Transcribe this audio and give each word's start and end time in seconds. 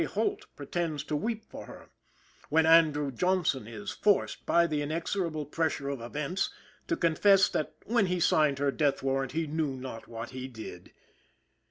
Holt 0.03 0.47
pretends 0.55 1.03
to 1.03 1.15
weep 1.15 1.45
for 1.45 1.67
her; 1.67 1.91
when 2.49 2.65
Andrew 2.65 3.11
Johnson 3.11 3.67
is 3.67 3.91
forced, 3.91 4.47
by 4.47 4.65
the 4.65 4.81
inexorable 4.81 5.45
pressure 5.45 5.89
of 5.89 6.01
events, 6.01 6.49
to 6.87 6.97
confess 6.97 7.47
that 7.49 7.75
when 7.85 8.07
he 8.07 8.19
signed 8.19 8.57
her 8.57 8.71
death 8.71 9.03
warrant 9.03 9.33
he 9.33 9.45
knew 9.45 9.75
not 9.75 10.07
what 10.07 10.31
he 10.31 10.47
did. 10.47 10.91